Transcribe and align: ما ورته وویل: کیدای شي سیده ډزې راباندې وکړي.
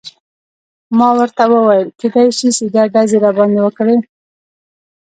ما 0.97 1.09
ورته 1.19 1.43
وویل: 1.51 1.87
کیدای 1.99 2.27
شي 2.37 2.47
سیده 2.57 2.83
ډزې 2.93 3.17
راباندې 3.25 3.61
وکړي. 3.63 3.95